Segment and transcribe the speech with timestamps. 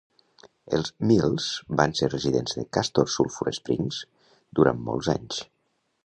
[0.75, 1.49] Els Mills
[1.81, 3.99] van ser residents de Castor Sulfur Springs
[4.61, 5.43] durant molts anys.